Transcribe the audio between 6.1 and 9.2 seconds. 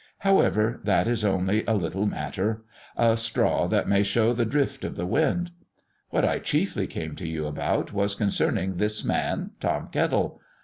I chiefly came to you about was concerning this